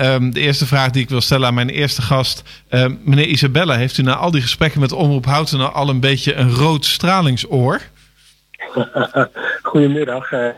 Ehm, 0.00 0.30
de 0.30 0.40
eerste 0.40 0.66
vraag 0.66 0.90
die 0.90 1.02
ik 1.02 1.08
wil 1.08 1.20
stellen 1.20 1.46
aan 1.46 1.54
mijn 1.54 1.68
eerste 1.68 2.02
gast. 2.02 2.42
Ehm, 2.68 2.94
meneer 3.04 3.26
Isabella, 3.26 3.76
heeft 3.76 3.98
u 3.98 4.02
na 4.02 4.14
al 4.14 4.30
die 4.30 4.42
gesprekken 4.42 4.80
met 4.80 4.92
Omroep 4.92 5.24
Houten 5.24 5.72
al 5.72 5.88
een 5.88 6.00
beetje 6.00 6.34
een 6.34 6.50
rood 6.50 6.84
stralingsoor? 6.84 7.80
Goedemiddag. 9.62 10.32
Uh, 10.32 10.48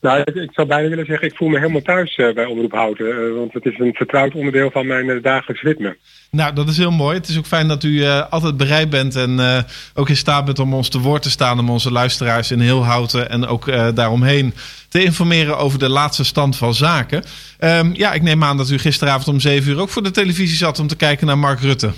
nou, 0.00 0.22
ik, 0.22 0.50
zou 0.52 0.66
bijna 0.66 0.88
willen 0.88 1.06
zeggen, 1.06 1.28
ik 1.28 1.36
voel 1.36 1.48
me 1.48 1.58
helemaal 1.58 1.82
thuis 1.82 2.16
uh, 2.16 2.34
bij 2.34 2.44
Omroep 2.44 2.72
Houten. 2.72 3.06
Uh, 3.06 3.36
want 3.36 3.52
het 3.52 3.64
is 3.64 3.78
een 3.78 3.94
vertrouwd 3.94 4.34
onderdeel 4.34 4.70
van 4.70 4.86
mijn 4.86 5.22
dagelijks 5.22 5.62
ritme. 5.62 5.96
Nou, 6.30 6.54
dat 6.54 6.68
is 6.68 6.76
heel 6.76 6.90
mooi. 6.90 7.16
Het 7.16 7.28
is 7.28 7.38
ook 7.38 7.46
fijn 7.46 7.68
dat 7.68 7.84
u 7.84 8.04
altijd 8.06 8.56
bereid 8.56 8.90
bent 8.90 9.16
en 9.16 9.64
ook 9.94 10.08
in 10.08 10.16
staat 10.16 10.44
bent 10.44 10.58
om 10.58 10.74
ons 10.74 10.88
te 10.88 11.00
woord 11.00 11.22
te 11.22 11.30
staan. 11.30 11.58
Om 11.58 11.70
onze 11.70 11.92
luisteraars 11.92 12.50
in 12.50 12.60
heel 12.60 12.84
Houten 12.84 13.30
en 13.30 13.46
ook 13.46 13.94
daaromheen 13.94 14.54
te 14.88 15.04
informeren 15.04 15.58
over 15.58 15.78
de 15.78 15.88
laatste 15.88 16.24
stand 16.24 16.56
van 16.56 16.74
zaken. 16.74 17.22
Um, 17.60 17.94
ja, 17.94 18.12
ik 18.12 18.22
neem 18.22 18.44
aan 18.44 18.56
dat 18.56 18.70
u 18.70 18.78
gisteravond 18.78 19.28
om 19.28 19.40
7 19.40 19.70
uur 19.70 19.80
ook 19.80 19.88
voor 19.88 20.02
de 20.02 20.10
televisie 20.10 20.56
zat 20.56 20.78
om 20.78 20.86
te 20.86 20.96
kijken 20.96 21.26
naar 21.26 21.38
Mark 21.38 21.60
Rutte. 21.60 21.90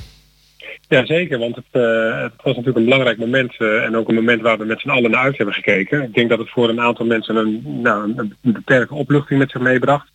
Ja, 0.92 1.06
zeker. 1.06 1.38
Want 1.38 1.56
het, 1.56 1.64
uh, 1.73 2.23
het, 2.23 2.32
was 2.37 2.56
natuurlijk 2.56 2.77
een 2.77 2.84
belangrijk 2.84 3.19
moment 3.19 3.55
uh, 3.59 3.84
en 3.84 3.96
ook 3.96 4.09
een 4.09 4.14
moment 4.14 4.42
waar 4.42 4.59
we 4.59 4.64
met 4.64 4.80
z'n 4.80 4.88
allen 4.88 5.10
naar 5.10 5.23
uit 5.23 5.37
hebben 5.37 5.55
gekeken. 5.55 6.02
Ik 6.02 6.15
denk 6.15 6.28
dat 6.28 6.38
het 6.38 6.51
voor 6.51 6.68
een 6.68 6.80
aantal 6.80 7.06
mensen 7.06 7.37
een, 7.37 7.80
nou, 7.82 8.12
een 8.16 8.34
beperkte 8.41 8.95
opluchting 8.95 9.38
met 9.38 9.51
zich 9.51 9.60
meebracht. 9.60 10.09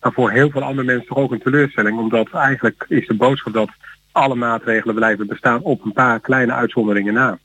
Maar 0.00 0.12
voor 0.12 0.30
heel 0.30 0.50
veel 0.50 0.62
andere 0.62 0.86
mensen 0.86 1.06
toch 1.06 1.18
ook 1.18 1.32
een 1.32 1.42
teleurstelling. 1.42 1.98
Omdat 1.98 2.30
eigenlijk 2.32 2.84
is 2.88 3.06
de 3.06 3.14
boodschap 3.14 3.52
dat 3.52 3.68
alle 4.12 4.34
maatregelen 4.34 4.94
blijven 4.94 5.26
bestaan 5.26 5.62
op 5.62 5.84
een 5.84 5.92
paar 5.92 6.20
kleine 6.20 6.52
uitzonderingen 6.52 7.14
na. 7.14 7.38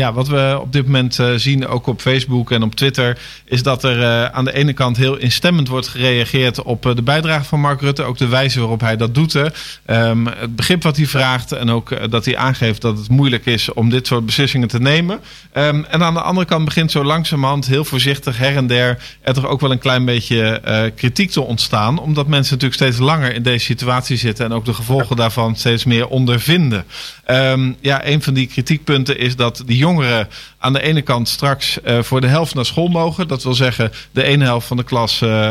Ja, 0.00 0.12
wat 0.12 0.28
we 0.28 0.58
op 0.60 0.72
dit 0.72 0.84
moment 0.84 1.18
uh, 1.18 1.32
zien, 1.36 1.66
ook 1.66 1.86
op 1.86 2.00
Facebook 2.00 2.50
en 2.50 2.62
op 2.62 2.74
Twitter, 2.74 3.18
is 3.44 3.62
dat 3.62 3.84
er 3.84 3.98
uh, 3.98 4.24
aan 4.24 4.44
de 4.44 4.52
ene 4.52 4.72
kant 4.72 4.96
heel 4.96 5.16
instemmend 5.16 5.68
wordt 5.68 5.88
gereageerd 5.88 6.62
op 6.62 6.86
uh, 6.86 6.94
de 6.94 7.02
bijdrage 7.02 7.44
van 7.44 7.60
Mark 7.60 7.80
Rutte. 7.80 8.02
Ook 8.02 8.18
de 8.18 8.28
wijze 8.28 8.58
waarop 8.58 8.80
hij 8.80 8.96
dat 8.96 9.14
doet. 9.14 9.34
Um, 9.34 10.26
het 10.26 10.56
begrip 10.56 10.82
wat 10.82 10.96
hij 10.96 11.06
vraagt 11.06 11.52
en 11.52 11.70
ook 11.70 12.10
dat 12.10 12.24
hij 12.24 12.36
aangeeft 12.36 12.80
dat 12.80 12.98
het 12.98 13.08
moeilijk 13.08 13.46
is 13.46 13.72
om 13.72 13.90
dit 13.90 14.06
soort 14.06 14.26
beslissingen 14.26 14.68
te 14.68 14.80
nemen. 14.80 15.20
Um, 15.54 15.84
en 15.84 16.02
aan 16.02 16.14
de 16.14 16.20
andere 16.20 16.46
kant 16.46 16.64
begint 16.64 16.90
zo 16.90 17.04
langzamerhand 17.04 17.66
heel 17.66 17.84
voorzichtig 17.84 18.38
her 18.38 18.56
en 18.56 18.66
der 18.66 18.98
er 19.20 19.34
toch 19.34 19.46
ook 19.46 19.60
wel 19.60 19.70
een 19.70 19.78
klein 19.78 20.04
beetje 20.04 20.60
kritiek 20.96 21.30
te 21.30 21.40
ontstaan. 21.40 21.98
Omdat 21.98 22.26
mensen 22.26 22.54
natuurlijk 22.54 22.82
steeds 22.82 22.98
langer 22.98 23.34
in 23.34 23.42
deze 23.42 23.64
situatie 23.64 24.16
zitten 24.16 24.44
en 24.44 24.52
ook 24.52 24.64
de 24.64 24.74
gevolgen 24.74 25.16
daarvan 25.16 25.56
steeds 25.56 25.84
meer 25.84 26.08
ondervinden. 26.08 26.84
Um, 27.30 27.76
ja, 27.80 28.06
een 28.06 28.22
van 28.22 28.34
die 28.34 28.46
kritiekpunten 28.46 29.18
is 29.18 29.36
dat 29.36 29.62
die 29.66 29.84
jongeren 29.86 30.28
aan 30.58 30.72
de 30.72 30.82
ene 30.82 31.02
kant 31.02 31.28
straks 31.28 31.78
uh, 31.84 32.02
voor 32.02 32.20
de 32.20 32.26
helft 32.26 32.54
naar 32.54 32.64
school 32.64 32.88
mogen. 32.88 33.28
Dat 33.28 33.42
wil 33.42 33.54
zeggen, 33.54 33.90
de 34.12 34.22
ene 34.22 34.44
helft 34.44 34.66
van 34.66 34.76
de 34.76 34.84
klas 34.84 35.20
uh, 35.20 35.30
uh, 35.30 35.50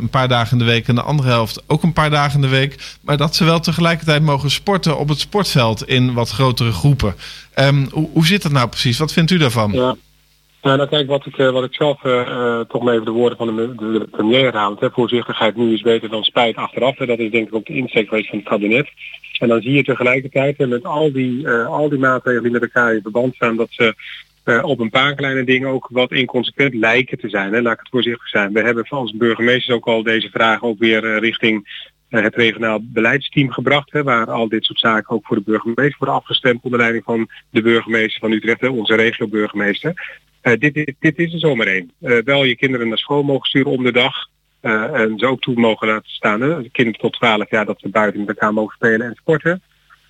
een 0.00 0.08
paar 0.08 0.28
dagen 0.28 0.52
in 0.52 0.58
de 0.58 0.70
week 0.70 0.88
en 0.88 0.94
de 0.94 1.02
andere 1.02 1.28
helft 1.28 1.62
ook 1.66 1.82
een 1.82 1.92
paar 1.92 2.10
dagen 2.10 2.34
in 2.34 2.40
de 2.40 2.56
week. 2.56 2.96
Maar 3.00 3.16
dat 3.16 3.34
ze 3.34 3.44
wel 3.44 3.60
tegelijkertijd 3.60 4.22
mogen 4.22 4.50
sporten 4.50 4.98
op 4.98 5.08
het 5.08 5.18
sportveld 5.20 5.88
in 5.88 6.12
wat 6.14 6.30
grotere 6.30 6.72
groepen. 6.72 7.14
Um, 7.58 7.88
hoe, 7.92 8.08
hoe 8.12 8.26
zit 8.26 8.42
dat 8.42 8.52
nou 8.52 8.68
precies? 8.68 8.98
Wat 8.98 9.12
vindt 9.12 9.30
u 9.30 9.38
daarvan? 9.38 9.72
Ja. 9.72 9.96
Nou, 10.62 10.76
nou 10.76 10.88
kijk, 10.88 11.08
wat 11.08 11.26
ik, 11.26 11.36
wat 11.36 11.64
ik 11.64 11.74
zelf 11.74 12.00
toch 12.68 12.82
maar 12.82 12.94
even 12.94 13.04
de 13.04 13.10
woorden 13.10 13.38
van 13.38 13.56
de, 13.56 13.74
de, 13.76 14.08
premier 14.10 14.44
herhaald. 14.44 14.88
Voorzichtigheid 14.92 15.56
nu 15.56 15.74
is 15.74 15.82
beter 15.82 16.08
dan 16.08 16.22
spijt 16.22 16.56
achteraf. 16.56 16.98
Hè. 16.98 17.06
Dat 17.06 17.18
is 17.18 17.30
denk 17.30 17.48
ik 17.48 17.54
ook 17.54 17.66
de 17.66 17.76
insteek 17.76 18.08
geweest 18.08 18.28
van 18.28 18.38
het 18.38 18.48
kabinet. 18.48 18.88
En 19.40 19.48
dan 19.48 19.60
zie 19.60 19.72
je 19.72 19.84
tegelijkertijd 19.84 20.58
met 20.58 20.84
al 20.84 21.12
die, 21.12 21.42
uh, 21.42 21.66
al 21.66 21.88
die 21.88 21.98
maatregelen 21.98 22.42
die 22.42 22.52
met 22.52 22.62
elkaar 22.62 22.94
in 22.94 23.02
verband 23.02 23.34
staan, 23.34 23.56
dat 23.56 23.68
ze 23.70 23.94
uh, 24.44 24.64
op 24.64 24.80
een 24.80 24.90
paar 24.90 25.14
kleine 25.14 25.44
dingen 25.44 25.68
ook 25.68 25.88
wat 25.90 26.12
inconsequent 26.12 26.74
lijken 26.74 27.18
te 27.18 27.28
zijn. 27.28 27.52
Hè. 27.52 27.60
Laat 27.60 27.72
ik 27.72 27.78
het 27.78 27.88
voorzichtig 27.88 28.28
zijn. 28.28 28.52
We 28.52 28.60
hebben 28.60 28.88
als 28.88 29.16
burgemeesters 29.16 29.76
ook 29.76 29.86
al 29.86 30.02
deze 30.02 30.30
vraag 30.30 30.62
ook 30.62 30.78
weer 30.78 31.04
uh, 31.04 31.18
richting 31.18 31.88
het 32.08 32.34
regionaal 32.34 32.78
beleidsteam 32.82 33.50
gebracht. 33.50 33.92
Hè, 33.92 34.02
waar 34.02 34.30
al 34.30 34.48
dit 34.48 34.64
soort 34.64 34.78
zaken 34.78 35.16
ook 35.16 35.26
voor 35.26 35.36
de 35.36 35.42
burgemeester 35.42 35.98
worden 35.98 36.16
afgestemd 36.16 36.62
onder 36.62 36.78
leiding 36.78 37.04
van 37.04 37.28
de 37.50 37.62
burgemeester 37.62 38.20
van 38.20 38.32
Utrecht, 38.32 38.60
hè, 38.60 38.68
onze 38.68 38.94
regio-burgemeester. 38.94 40.18
dit, 40.40 40.74
dit, 40.74 40.94
dit, 40.98 41.18
is 41.18 41.32
er 41.32 41.38
zomaar 41.38 41.66
één. 41.66 41.90
wel 42.24 42.44
je 42.44 42.56
kinderen 42.56 42.88
naar 42.88 42.98
school 42.98 43.22
mogen 43.22 43.48
sturen 43.48 43.72
om 43.72 43.82
de 43.82 43.92
dag. 43.92 44.28
Uh, 44.62 45.00
en 45.00 45.18
ze 45.18 45.26
ook 45.26 45.40
toe 45.40 45.54
mogen 45.54 45.88
laten 45.88 46.10
staan. 46.10 46.40
Hè? 46.40 46.68
Kinderen 46.68 47.00
tot 47.00 47.12
12 47.12 47.50
jaar 47.50 47.66
dat 47.66 47.80
ze 47.80 47.88
buiten 47.88 48.20
met 48.20 48.28
elkaar 48.28 48.52
mogen 48.52 48.74
spelen 48.74 49.06
en 49.06 49.14
sporten. 49.14 49.62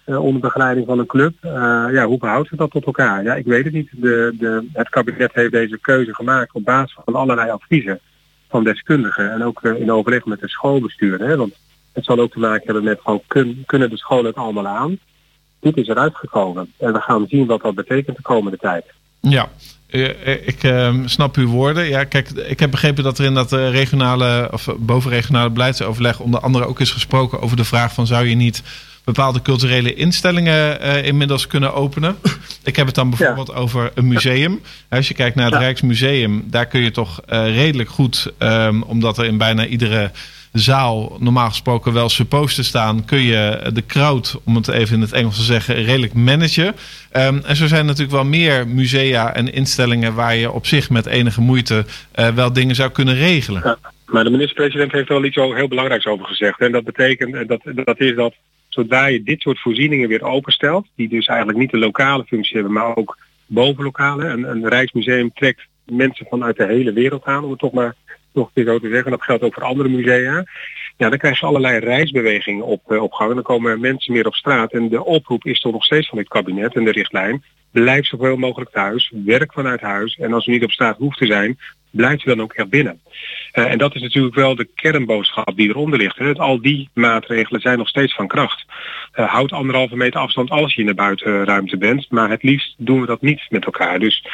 Uh, 0.07 0.25
onder 0.25 0.41
begeleiding 0.41 0.87
van 0.87 0.99
een 0.99 1.07
club. 1.07 1.35
Uh, 1.45 1.53
ja, 1.93 2.07
hoe 2.07 2.19
behoudt 2.19 2.49
ze 2.49 2.57
dat 2.57 2.71
tot 2.71 2.85
elkaar? 2.85 3.23
Ja, 3.23 3.35
ik 3.35 3.47
weet 3.47 3.65
het 3.65 3.73
niet. 3.73 3.89
De, 3.93 4.35
de, 4.39 4.69
het 4.73 4.89
kabinet 4.89 5.35
heeft 5.35 5.53
deze 5.53 5.79
keuze 5.79 6.15
gemaakt 6.15 6.53
op 6.53 6.65
basis 6.65 6.99
van 7.05 7.15
allerlei 7.15 7.51
adviezen 7.51 8.01
van 8.49 8.65
deskundigen. 8.65 9.33
En 9.33 9.45
ook 9.45 9.63
in 9.63 9.93
overleg 9.93 10.25
met 10.25 10.41
de 10.41 10.49
schoolbestuur. 10.49 11.19
Hè? 11.19 11.37
Want 11.37 11.55
het 11.93 12.05
zal 12.05 12.19
ook 12.19 12.33
te 12.33 12.39
maken 12.39 12.65
hebben 12.65 12.85
met 12.85 13.01
gewoon 13.01 13.23
kun, 13.27 13.63
kunnen 13.67 13.91
de 13.91 13.97
scholen 13.97 14.27
het 14.27 14.37
allemaal 14.37 14.67
aan. 14.67 14.99
Dit 15.61 15.77
is 15.77 15.89
eruit 15.89 16.17
gekomen. 16.17 16.73
En 16.79 16.93
we 16.93 17.01
gaan 17.01 17.27
zien 17.29 17.47
wat 17.47 17.63
dat 17.63 17.75
betekent 17.75 18.17
de 18.17 18.23
komende 18.23 18.59
tijd. 18.59 18.85
Ja, 19.21 19.49
ik 20.45 20.63
uh, 20.63 20.95
snap 21.05 21.37
uw 21.37 21.49
woorden. 21.49 21.89
Ja, 21.89 22.05
kijk, 22.05 22.31
ik 22.31 22.61
heb 22.61 22.71
begrepen 22.71 23.05
dat 23.05 23.19
er 23.19 23.25
in 23.25 23.35
dat 23.35 23.53
uh, 23.53 23.71
regionale 23.71 24.49
of 24.53 24.69
bovenregionale 24.79 25.51
beleidsoverleg 25.51 26.21
onder 26.21 26.41
andere 26.41 26.65
ook 26.65 26.81
is 26.81 26.91
gesproken 26.91 27.41
over 27.41 27.57
de 27.57 27.65
vraag 27.65 27.93
van 27.93 28.07
zou 28.07 28.27
je 28.27 28.35
niet 28.35 28.63
bepaalde 29.05 29.43
culturele 29.43 29.95
instellingen 29.95 30.87
uh, 30.87 31.07
inmiddels 31.07 31.47
kunnen 31.47 31.75
openen. 31.75 32.17
Ik 32.63 32.77
heb 32.77 32.87
het 32.87 32.95
dan 32.95 33.11
bijvoorbeeld 33.11 33.49
ja. 33.49 33.55
over 33.55 33.91
een 33.95 34.09
museum. 34.09 34.61
Als 34.89 35.09
je 35.09 35.15
kijkt 35.15 35.37
naar 35.37 35.45
het 35.45 35.55
ja. 35.55 35.61
Rijksmuseum, 35.61 36.45
daar 36.47 36.67
kun 36.67 36.81
je 36.81 36.91
toch 36.91 37.21
redelijk 37.27 37.91
goed, 37.91 38.33
um, 38.39 38.83
omdat 38.83 39.19
er 39.19 39.25
in 39.25 39.39
bijna 39.39 39.67
iedere 39.67 40.11
zaal 40.53 41.17
normaal 41.21 41.49
gesproken 41.49 41.93
wel 41.93 42.09
supposed 42.09 42.57
te 42.57 42.65
staan, 42.65 43.05
kun 43.05 43.21
je 43.21 43.71
de 43.73 43.87
crowd, 43.87 44.41
om 44.45 44.55
het 44.57 44.69
even 44.69 44.95
in 44.95 45.01
het 45.01 45.13
Engels 45.13 45.37
te 45.37 45.43
zeggen, 45.43 45.75
redelijk 45.75 46.15
managen. 46.15 46.67
Um, 46.67 47.43
en 47.45 47.57
zo 47.57 47.67
zijn 47.67 47.87
natuurlijk 47.87 48.13
wel 48.13 48.25
meer 48.25 48.69
musea 48.69 49.35
en 49.35 49.53
instellingen 49.53 50.15
waar 50.15 50.37
je 50.37 50.53
op 50.53 50.67
zich 50.67 50.91
met 50.91 51.07
enige 51.07 51.41
moeite 51.41 51.85
uh, 52.15 52.29
wel 52.29 52.53
dingen 52.53 52.75
zou 52.75 52.91
kunnen 52.91 53.15
regelen. 53.15 53.79
Maar 54.07 54.25
de 54.25 54.31
minister-president 54.31 54.93
heeft 54.93 55.09
er 55.09 55.15
wel 55.15 55.25
iets 55.25 55.37
heel 55.37 55.69
belangrijks 55.69 56.07
over 56.07 56.27
gezegd. 56.27 56.61
En 56.61 56.73
dat 56.73 56.85
betekent, 56.85 57.49
dat, 57.49 57.61
dat 57.85 58.01
is 58.01 58.15
dat 58.15 58.35
zodra 58.69 59.07
je 59.07 59.23
dit 59.23 59.41
soort 59.41 59.61
voorzieningen 59.61 60.09
weer 60.09 60.23
openstelt, 60.23 60.87
die 60.97 61.09
dus 61.09 61.27
eigenlijk 61.27 61.59
niet 61.59 61.71
de 61.71 61.79
lokale 61.79 62.25
functie 62.27 62.55
hebben, 62.55 62.73
maar 62.73 62.97
ook 62.97 63.19
bovenlokale. 63.47 64.25
Een, 64.25 64.51
een 64.51 64.69
Rijksmuseum 64.69 65.31
trekt 65.35 65.61
mensen 65.85 66.27
vanuit 66.29 66.57
de 66.57 66.67
hele 66.67 66.93
wereld 66.93 67.25
aan, 67.25 67.45
om 67.45 67.51
het 67.51 67.59
toch 67.59 67.73
maar 67.73 67.95
nog 68.33 68.51
keer 68.55 68.65
zo 68.65 68.79
te 68.79 68.89
zeggen. 68.89 69.11
Dat 69.11 69.23
geldt 69.23 69.43
ook 69.43 69.55
voor 69.55 69.63
andere 69.63 69.89
musea. 69.89 70.45
Ja, 70.97 71.09
dan 71.09 71.19
krijg 71.19 71.41
je 71.41 71.47
allerlei 71.47 71.79
reisbewegingen 71.79 72.65
op, 72.65 72.91
op 72.91 73.13
gang. 73.13 73.35
Dan 73.35 73.43
komen 73.43 73.81
mensen 73.81 74.13
meer 74.13 74.27
op 74.27 74.35
straat. 74.35 74.73
En 74.73 74.89
de 74.89 75.05
oproep 75.05 75.45
is 75.45 75.61
toch 75.61 75.73
nog 75.73 75.85
steeds 75.85 76.09
van 76.09 76.19
dit 76.19 76.29
kabinet 76.29 76.75
en 76.75 76.85
de 76.85 76.91
richtlijn. 76.91 77.45
Blijf 77.71 78.07
zoveel 78.07 78.37
mogelijk 78.37 78.71
thuis. 78.71 79.13
Werk 79.25 79.53
vanuit 79.53 79.81
huis. 79.81 80.17
En 80.17 80.33
als 80.33 80.47
u 80.47 80.51
niet 80.51 80.65
op 80.65 80.71
straat 80.71 80.99
hoeft 80.99 81.19
te 81.19 81.27
zijn, 81.27 81.59
blijft 81.91 82.25
u 82.25 82.29
dan 82.29 82.41
ook 82.41 82.53
echt 82.53 82.69
binnen. 82.69 83.01
Uh, 83.55 83.71
en 83.71 83.79
dat 83.79 83.95
is 83.95 84.03
natuurlijk 84.03 84.35
wel 84.35 84.55
de 84.55 84.69
kernboodschap 84.75 85.57
die 85.57 85.69
eronder 85.69 85.99
ligt. 85.99 86.19
Hè. 86.19 86.35
Al 86.35 86.61
die 86.61 86.89
maatregelen 86.95 87.61
zijn 87.61 87.79
nog 87.79 87.89
steeds 87.89 88.15
van 88.15 88.29
kracht. 88.29 88.65
Uh, 89.15 89.29
houd 89.29 89.53
anderhalve 89.53 89.97
meter 89.97 90.21
afstand 90.21 90.51
als 90.51 90.75
je 90.75 90.81
in 90.81 90.87
de 90.87 90.95
buitenruimte 90.95 91.77
bent. 91.77 92.11
Maar 92.11 92.31
het 92.31 92.43
liefst 92.43 92.75
doen 92.79 93.01
we 93.01 93.07
dat 93.07 93.21
niet 93.21 93.47
met 93.49 93.65
elkaar. 93.65 93.99
Dus 93.99 94.27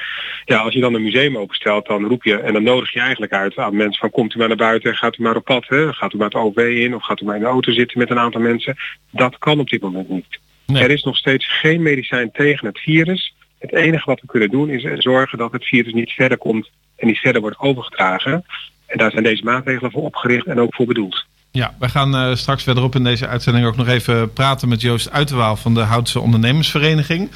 ja, 0.45 0.59
als 0.59 0.75
je 0.75 0.81
dan 0.81 0.95
een 0.95 1.03
museum 1.03 1.39
openstelt, 1.39 1.87
dan 1.87 2.05
roep 2.05 2.25
je 2.25 2.39
en 2.39 2.53
dan 2.53 2.63
nodig 2.63 2.93
je 2.93 3.01
eigenlijk 3.01 3.33
uit 3.33 3.57
aan 3.57 3.77
mensen 3.77 4.01
van 4.01 4.11
komt 4.11 4.35
u 4.35 4.39
maar 4.39 4.49
naar 4.49 4.57
buiten, 4.57 4.95
gaat 4.95 5.19
u 5.19 5.23
maar 5.23 5.37
op 5.37 5.45
pad, 5.45 5.69
hè? 5.69 5.93
gaat 5.93 6.13
u 6.13 6.17
maar 6.17 6.27
het 6.27 6.35
OV 6.35 6.57
in 6.57 6.95
of 6.95 7.03
gaat 7.03 7.21
u 7.21 7.25
maar 7.25 7.37
in 7.37 7.43
de 7.43 7.47
auto 7.47 7.73
zitten 7.73 7.99
met 7.99 8.11
een 8.11 8.19
aantal 8.19 8.41
mensen. 8.41 8.77
Dat 9.11 9.39
kan 9.39 9.61
op 9.61 9.69
dit 9.69 9.81
moment 9.81 10.09
niet. 10.09 10.39
Nee. 10.67 10.83
Er 10.83 10.91
is 10.91 11.03
nog 11.03 11.17
steeds 11.17 11.59
geen 11.61 11.83
medicijn 11.83 12.31
tegen 12.33 12.67
het 12.67 12.79
virus. 12.79 13.35
Het 13.59 13.73
enige 13.73 14.11
wat 14.11 14.21
we 14.21 14.27
kunnen 14.27 14.51
doen 14.51 14.71
is 14.71 15.03
zorgen 15.03 15.39
dat 15.39 15.53
het 15.53 15.65
virus 15.65 15.93
niet 15.93 16.11
verder 16.11 16.39
komt 16.39 16.71
en 16.97 17.07
niet 17.07 17.19
verder 17.19 17.41
wordt 17.41 17.59
overgedragen. 17.59 18.45
En 18.87 18.99
daar 18.99 19.11
zijn 19.11 19.25
deze 19.25 19.45
maatregelen 19.45 19.91
voor 19.91 20.03
opgericht 20.03 20.47
en 20.47 20.61
ook 20.61 20.75
voor 20.75 20.87
bedoeld. 20.87 21.25
Ja, 21.51 21.75
wij 21.79 21.89
gaan 21.89 22.15
uh, 22.15 22.35
straks 22.35 22.63
verderop 22.63 22.95
in 22.95 23.05
deze 23.05 23.27
uitzending 23.27 23.67
ook 23.67 23.77
nog 23.77 23.89
even 23.89 24.33
praten 24.33 24.69
met 24.69 24.81
Joost 24.81 25.11
Uiterwaal 25.11 25.57
van 25.57 25.75
de 25.75 25.81
Houtse 25.81 26.21
Ondernemersvereniging. 26.21 27.31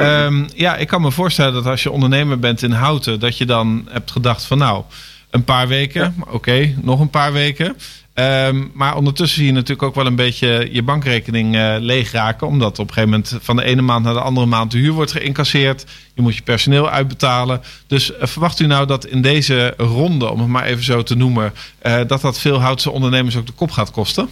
Um, 0.00 0.48
ja, 0.54 0.76
ik 0.76 0.86
kan 0.86 1.00
me 1.00 1.10
voorstellen 1.10 1.52
dat 1.52 1.66
als 1.66 1.82
je 1.82 1.90
ondernemer 1.90 2.38
bent 2.38 2.62
in 2.62 2.70
Houten, 2.70 3.20
dat 3.20 3.38
je 3.38 3.46
dan 3.46 3.88
hebt 3.90 4.10
gedacht 4.10 4.44
van 4.44 4.58
nou, 4.58 4.84
een 5.32 5.44
paar 5.44 5.68
weken, 5.68 6.00
ja. 6.00 6.12
oké, 6.20 6.34
okay, 6.34 6.76
nog 6.82 7.00
een 7.00 7.10
paar 7.10 7.32
weken. 7.32 7.76
Um, 8.14 8.70
maar 8.74 8.96
ondertussen 8.96 9.38
zie 9.38 9.46
je 9.46 9.52
natuurlijk 9.52 9.82
ook 9.82 9.94
wel 9.94 10.06
een 10.06 10.16
beetje 10.16 10.68
je 10.72 10.82
bankrekening 10.82 11.54
uh, 11.54 11.76
leegraken. 11.78 12.46
Omdat 12.46 12.78
op 12.78 12.88
een 12.88 12.94
gegeven 12.94 13.10
moment 13.10 13.38
van 13.40 13.56
de 13.56 13.64
ene 13.64 13.82
maand 13.82 14.04
naar 14.04 14.14
de 14.14 14.20
andere 14.20 14.46
maand 14.46 14.70
de 14.70 14.78
huur 14.78 14.92
wordt 14.92 15.12
geïncasseerd. 15.12 15.86
Je 16.14 16.22
moet 16.22 16.36
je 16.36 16.42
personeel 16.42 16.90
uitbetalen. 16.90 17.60
Dus 17.86 18.10
uh, 18.10 18.16
verwacht 18.20 18.60
u 18.60 18.66
nou 18.66 18.86
dat 18.86 19.06
in 19.06 19.22
deze 19.22 19.74
ronde, 19.76 20.30
om 20.30 20.38
het 20.38 20.48
maar 20.48 20.64
even 20.64 20.84
zo 20.84 21.02
te 21.02 21.16
noemen, 21.16 21.52
uh, 21.82 22.00
dat 22.06 22.20
dat 22.20 22.40
veel 22.40 22.60
Houtse 22.60 22.90
ondernemers 22.90 23.36
ook 23.36 23.46
de 23.46 23.52
kop 23.52 23.70
gaat 23.70 23.90
kosten? 23.90 24.28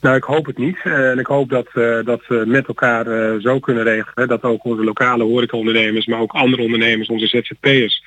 Nou, 0.00 0.16
ik 0.16 0.24
hoop 0.24 0.46
het 0.46 0.58
niet. 0.58 0.78
En 0.84 1.18
ik 1.18 1.26
hoop 1.26 1.48
dat, 1.48 1.66
dat 2.04 2.20
we 2.28 2.44
met 2.46 2.66
elkaar 2.66 3.06
zo 3.40 3.58
kunnen 3.58 3.84
regelen. 3.84 4.28
Dat 4.28 4.42
ook 4.42 4.64
onze 4.64 4.84
lokale 4.84 5.24
horecaondernemers, 5.24 6.06
maar 6.06 6.20
ook 6.20 6.32
andere 6.32 6.62
ondernemers, 6.62 7.08
onze 7.08 7.26
ZZP'ers, 7.26 8.02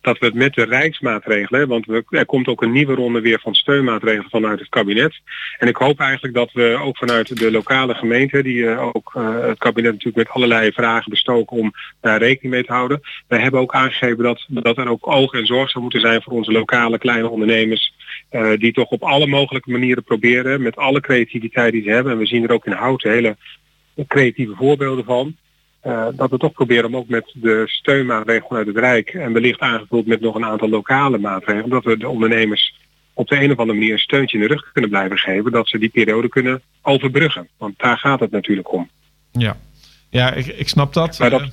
dat 0.00 0.18
we 0.18 0.26
het 0.26 0.34
met 0.34 0.54
de 0.54 0.64
rijksmaatregelen, 0.64 1.68
want 1.68 1.86
we, 1.86 2.04
er 2.10 2.26
komt 2.26 2.46
ook 2.46 2.62
een 2.62 2.72
nieuwe 2.72 2.94
ronde 2.94 3.20
weer 3.20 3.40
van 3.40 3.54
steunmaatregelen 3.54 4.30
vanuit 4.30 4.58
het 4.58 4.68
kabinet. 4.68 5.20
En 5.58 5.68
ik 5.68 5.76
hoop 5.76 6.00
eigenlijk 6.00 6.34
dat 6.34 6.52
we 6.52 6.78
ook 6.82 6.96
vanuit 6.96 7.38
de 7.38 7.50
lokale 7.50 7.94
gemeente, 7.94 8.42
die 8.42 8.56
uh, 8.56 8.94
ook 8.94 9.12
uh, 9.16 9.40
het 9.40 9.58
kabinet 9.58 9.92
natuurlijk 9.92 10.16
met 10.16 10.28
allerlei 10.28 10.72
vragen 10.72 11.10
bestoken 11.10 11.56
om 11.56 11.72
daar 12.00 12.18
rekening 12.18 12.54
mee 12.54 12.64
te 12.64 12.72
houden. 12.72 13.00
Wij 13.28 13.40
hebben 13.40 13.60
ook 13.60 13.74
aangegeven 13.74 14.22
dat, 14.22 14.46
dat 14.48 14.78
er 14.78 14.88
ook 14.88 15.06
oog 15.06 15.32
en 15.32 15.46
zorg 15.46 15.70
zou 15.70 15.82
moeten 15.82 16.00
zijn 16.00 16.22
voor 16.22 16.32
onze 16.32 16.52
lokale 16.52 16.98
kleine 16.98 17.28
ondernemers. 17.28 17.92
Uh, 18.30 18.56
die 18.56 18.72
toch 18.72 18.90
op 18.90 19.02
alle 19.02 19.26
mogelijke 19.26 19.70
manieren 19.70 20.04
proberen 20.04 20.62
met 20.62 20.76
alle 20.76 21.00
creativiteit 21.00 21.72
die 21.72 21.82
ze 21.82 21.90
hebben. 21.90 22.12
En 22.12 22.18
we 22.18 22.26
zien 22.26 22.44
er 22.44 22.52
ook 22.52 22.66
in 22.66 22.72
Houten 22.72 23.10
hele 23.10 23.36
creatieve 24.06 24.54
voorbeelden 24.54 25.04
van. 25.04 25.36
Uh, 25.84 26.06
dat 26.12 26.30
we 26.30 26.38
toch 26.38 26.52
proberen 26.52 26.84
om 26.84 26.96
ook 26.96 27.08
met 27.08 27.32
de 27.34 27.62
steunmaatregelen 27.66 28.58
uit 28.58 28.66
het 28.66 28.76
Rijk 28.76 29.08
en 29.08 29.32
wellicht 29.32 29.60
aangevuld 29.60 30.06
met 30.06 30.20
nog 30.20 30.34
een 30.34 30.44
aantal 30.44 30.68
lokale 30.68 31.18
maatregelen, 31.18 31.70
dat 31.70 31.84
we 31.84 31.96
de 31.96 32.08
ondernemers 32.08 32.74
op 33.12 33.28
de 33.28 33.40
een 33.40 33.50
of 33.50 33.58
andere 33.58 33.78
manier 33.78 33.92
een 33.92 33.98
steuntje 33.98 34.36
in 34.36 34.42
de 34.42 34.48
rug 34.48 34.72
kunnen 34.72 34.90
blijven 34.90 35.18
geven, 35.18 35.52
dat 35.52 35.68
ze 35.68 35.78
die 35.78 35.88
periode 35.88 36.28
kunnen 36.28 36.62
overbruggen. 36.82 37.48
Want 37.56 37.78
daar 37.78 37.98
gaat 37.98 38.20
het 38.20 38.30
natuurlijk 38.30 38.72
om. 38.72 38.88
Ja, 39.32 39.56
ja 40.10 40.32
ik, 40.32 40.46
ik 40.46 40.68
snap 40.68 40.92
dat. 40.92 41.18
Maar, 41.18 41.30
dat. 41.30 41.48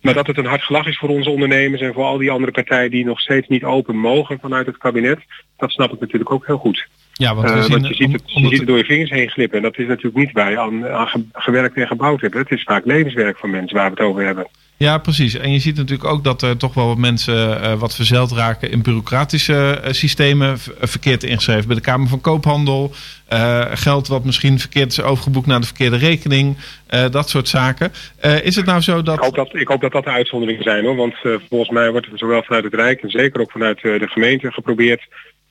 maar 0.00 0.14
dat 0.14 0.26
het 0.26 0.38
een 0.38 0.46
hard 0.46 0.62
gelach 0.62 0.86
is 0.86 0.98
voor 0.98 1.08
onze 1.08 1.30
ondernemers 1.30 1.82
en 1.82 1.92
voor 1.92 2.04
al 2.04 2.18
die 2.18 2.30
andere 2.30 2.52
partijen 2.52 2.90
die 2.90 3.04
nog 3.04 3.20
steeds 3.20 3.48
niet 3.48 3.64
open 3.64 3.96
mogen 3.96 4.38
vanuit 4.40 4.66
het 4.66 4.76
kabinet, 4.76 5.18
dat 5.56 5.70
snap 5.70 5.92
ik 5.92 6.00
natuurlijk 6.00 6.32
ook 6.32 6.46
heel 6.46 6.58
goed. 6.58 6.88
Ja, 7.16 7.34
want, 7.34 7.48
Uh, 7.50 7.62
zien, 7.62 7.70
want 7.70 7.88
je 7.88 7.94
ziet, 7.94 8.12
het, 8.12 8.22
om- 8.34 8.42
je 8.42 8.48
ziet 8.48 8.58
het 8.58 8.66
door 8.66 8.76
je 8.76 8.84
vingers 8.84 9.10
heen 9.10 9.28
glippen. 9.30 9.56
En 9.56 9.62
dat 9.64 9.78
is 9.78 9.86
natuurlijk 9.86 10.16
niet 10.16 10.32
waar 10.32 10.50
je 10.50 10.58
aan, 10.58 10.86
aan 10.88 11.06
ge- 11.06 11.24
gewerkt 11.32 11.76
en 11.76 11.86
gebouwd 11.86 12.20
hebt. 12.20 12.34
Het 12.34 12.50
is 12.50 12.62
vaak 12.62 12.84
levenswerk 12.84 13.38
van 13.38 13.50
mensen 13.50 13.76
waar 13.76 13.84
we 13.90 13.96
het 13.96 14.08
over 14.08 14.24
hebben. 14.24 14.46
Ja, 14.76 14.98
precies. 14.98 15.34
En 15.34 15.52
je 15.52 15.58
ziet 15.58 15.76
natuurlijk 15.76 16.08
ook 16.10 16.24
dat 16.24 16.42
er 16.42 16.56
toch 16.56 16.74
wel 16.74 16.86
wat 16.86 16.96
mensen 16.98 17.62
eh, 17.62 17.74
wat 17.74 17.94
verzeild 17.94 18.32
raken 18.32 18.70
in 18.70 18.82
bureaucratische 18.82 19.80
eh, 19.82 19.92
systemen. 19.92 20.48
eh, 20.80 20.86
verkeerd 20.88 21.22
ingeschreven 21.22 21.66
bij 21.66 21.76
de 21.76 21.82
Kamer 21.82 22.08
van 22.08 22.20
Koophandel. 22.20 22.94
eh, 23.28 23.64
geld 23.74 24.08
wat 24.08 24.24
misschien 24.24 24.58
verkeerd 24.58 24.90
is 24.90 25.02
overgeboekt 25.02 25.46
naar 25.46 25.60
de 25.60 25.66
verkeerde 25.66 25.96
rekening. 25.96 26.56
eh, 26.86 27.04
dat 27.10 27.28
soort 27.30 27.48
zaken. 27.48 27.92
Eh, 28.20 28.44
is 28.44 28.56
het 28.56 28.66
nou 28.66 28.80
zo 28.80 28.98
Ik 28.98 29.04
dat. 29.04 29.18
hoop 29.18 29.34
dat, 29.34 29.54
ik 29.54 29.68
hoop 29.68 29.80
dat 29.80 29.92
dat 29.92 30.04
de 30.04 30.10
uitzonderingen 30.10 30.62
zijn 30.62 30.84
hoor. 30.84 30.96
Want 30.96 31.14
eh, 31.22 31.32
volgens 31.48 31.70
mij 31.70 31.90
wordt 31.90 32.06
er 32.06 32.18
zowel 32.18 32.42
vanuit 32.42 32.64
het 32.64 32.74
Rijk 32.74 33.02
en 33.02 33.10
zeker 33.10 33.40
ook 33.40 33.50
vanuit 33.50 33.76
eh, 33.76 33.82
de 34.00 34.08
gemeente 34.08 34.52
geprobeerd 34.52 35.02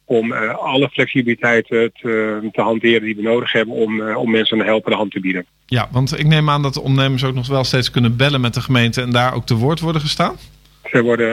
om 0.06 0.32
eh, 0.32 0.58
alle 0.58 0.90
flexibiliteit 0.90 1.70
eh, 1.70 1.80
te, 2.02 2.50
te 2.52 2.62
hanteren 2.62 3.02
die 3.02 3.16
we 3.16 3.22
nodig 3.22 3.52
hebben 3.52 3.76
om, 3.76 4.02
eh, 4.02 4.18
om 4.18 4.32
mensen 4.32 4.60
een 4.60 4.66
helpende 4.66 4.98
hand 4.98 5.12
te 5.12 5.20
bieden. 5.20 5.46
Ja, 5.66 5.88
want 5.92 6.20
ik 6.20 6.28
neem 6.28 6.50
aan 6.50 6.62
dat 6.62 6.74
de 6.74 6.82
ondernemers 6.82 7.24
ook 7.24 7.34
nog 7.34 7.48
wel 7.48 7.64
steeds 7.64 7.92
kunnen 7.92 8.18
bellen 8.18 8.42
met 8.42 8.54
de 8.54 8.62
gemeente 8.62 9.02
en 9.02 9.12
daar 9.12 9.34
ook 9.34 9.46
te 9.46 9.56
woord 9.56 9.80
worden 9.80 10.02
gestaan. 10.02 10.36
Ze 10.92 11.02
worden, 11.02 11.28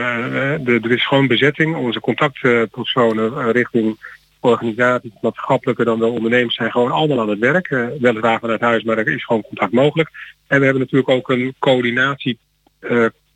de, 0.63 0.79
er 0.83 0.91
is 0.91 1.07
gewoon 1.07 1.27
bezetting. 1.27 1.75
Onze 1.75 1.99
contactpersonen 1.99 3.51
richting 3.51 3.97
organisaties, 4.39 5.11
maatschappelijke 5.21 5.83
dan 5.83 5.99
wel 5.99 6.11
ondernemers 6.11 6.55
zijn 6.55 6.71
gewoon 6.71 6.91
allemaal 6.91 7.19
aan 7.19 7.29
het 7.29 7.39
werk. 7.39 7.67
Weliswaar 7.99 8.39
vanuit 8.39 8.61
huis, 8.61 8.83
maar 8.83 8.97
er 8.97 9.07
is 9.07 9.25
gewoon 9.25 9.41
contact 9.41 9.71
mogelijk. 9.71 10.09
En 10.47 10.59
we 10.59 10.63
hebben 10.63 10.81
natuurlijk 10.81 11.09
ook 11.09 11.29
een 11.29 11.55
coördinatie 11.59 12.39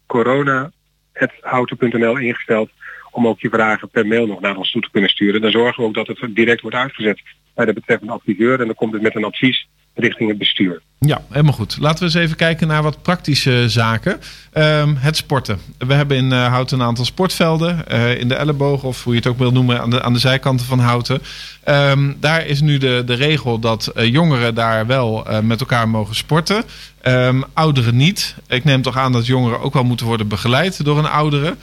corona.houten.nl 0.05 2.17
ingesteld 2.17 2.69
om 3.15 3.27
ook 3.27 3.39
je 3.39 3.49
vragen 3.49 3.89
per 3.89 4.07
mail 4.07 4.27
nog 4.27 4.39
naar 4.39 4.57
ons 4.57 4.71
toe 4.71 4.81
te 4.81 4.91
kunnen 4.91 5.09
sturen. 5.09 5.41
Dan 5.41 5.51
zorgen 5.51 5.81
we 5.81 5.87
ook 5.87 5.93
dat 5.93 6.07
het 6.07 6.35
direct 6.35 6.61
wordt 6.61 6.77
uitgezet 6.77 7.21
bij 7.53 7.65
de 7.65 7.73
betreffende 7.73 8.13
adviseur 8.13 8.59
en 8.59 8.65
dan 8.65 8.75
komt 8.75 8.93
het 8.93 9.01
met 9.01 9.15
een 9.15 9.23
advies 9.23 9.67
richting 9.93 10.29
het 10.29 10.37
bestuur. 10.37 10.81
Ja, 10.99 11.21
helemaal 11.29 11.53
goed. 11.53 11.77
Laten 11.79 11.99
we 11.99 12.05
eens 12.05 12.13
even 12.13 12.35
kijken 12.35 12.67
naar 12.67 12.83
wat 12.83 13.01
praktische 13.01 13.63
zaken. 13.69 14.19
Ehm, 14.51 14.95
het 14.95 15.17
sporten. 15.17 15.59
We 15.77 15.93
hebben 15.93 16.17
in 16.17 16.31
eh, 16.31 16.47
Houten 16.47 16.79
een 16.79 16.85
aantal 16.85 17.05
sportvelden. 17.05 17.87
eh, 17.87 18.19
in 18.19 18.27
de 18.27 18.35
elleboog, 18.35 18.83
of 18.83 19.03
hoe 19.03 19.13
je 19.13 19.19
het 19.19 19.27
ook 19.27 19.37
wil 19.37 19.51
noemen, 19.51 19.81
aan 19.81 19.89
de, 19.89 20.01
aan 20.01 20.13
de 20.13 20.19
zijkanten 20.19 20.65
van 20.65 20.79
Houten. 20.79 21.21
Ehm, 21.63 22.11
daar 22.19 22.45
is 22.45 22.61
nu 22.61 22.77
de, 22.77 23.03
de 23.05 23.13
regel 23.13 23.59
dat 23.59 23.87
eh, 23.87 24.11
jongeren 24.11 24.55
daar 24.55 24.87
wel 24.87 25.27
met 25.43 25.59
elkaar 25.59 25.89
mogen 25.89 26.15
sporten. 26.15 26.63
Ehm, 27.01 27.41
ouderen 27.53 27.95
niet. 27.95 28.35
Ik 28.47 28.63
neem 28.63 28.81
toch 28.81 28.97
aan 28.97 29.11
dat 29.11 29.25
jongeren 29.25 29.59
ook 29.61 29.73
wel 29.73 29.83
moeten 29.83 30.05
worden 30.05 30.27
begeleid 30.27 30.85
door 30.85 30.97
een 30.97 31.09
oudere. 31.09 31.55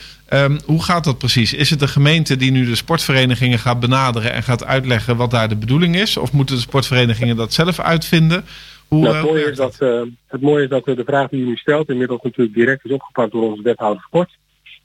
Hoe 0.64 0.82
gaat 0.82 1.04
dat 1.04 1.18
precies? 1.18 1.52
Is 1.52 1.70
het 1.70 1.78
de 1.78 1.88
gemeente 1.88 2.36
die 2.36 2.50
nu 2.50 2.66
de 2.66 2.74
sportverenigingen 2.74 3.58
gaat 3.58 3.80
benaderen 3.80 4.32
en 4.32 4.42
gaat 4.42 4.64
uitleggen 4.64 5.16
wat 5.16 5.30
daar 5.30 5.48
de 5.48 5.56
bedoeling 5.56 5.96
is? 5.96 6.16
Of 6.16 6.32
moeten 6.32 6.54
de 6.54 6.60
sportverenigingen 6.60 7.36
dat 7.36 7.52
zelf 7.52 7.78
uitvinden? 7.80 8.44
Hoe, 8.92 9.00
Nou, 9.00 9.14
eh, 9.14 9.20
het, 9.20 9.30
mooie 9.30 9.42
werkt 9.42 9.50
is 9.50 9.56
dat, 9.56 9.80
eh, 9.80 10.02
het 10.26 10.40
mooie 10.40 10.62
is 10.62 10.68
dat 10.68 10.86
eh, 10.86 10.96
de 10.96 11.04
vraag 11.04 11.28
die 11.28 11.40
u 11.40 11.44
nu 11.44 11.56
stelt 11.56 11.88
inmiddels 11.88 12.22
natuurlijk 12.22 12.56
direct 12.56 12.84
is 12.84 12.90
opgepakt 12.90 13.32
door 13.32 13.42
onze 13.42 13.62
wethouder 13.62 14.02
sport. 14.02 14.38